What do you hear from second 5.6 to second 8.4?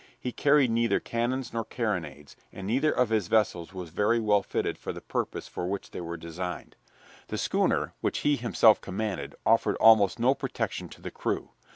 which they were designed. The schooner, which he